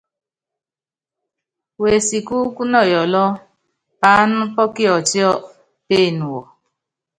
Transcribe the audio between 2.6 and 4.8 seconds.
nɔ Yɔɔlɔ, paána pɔ́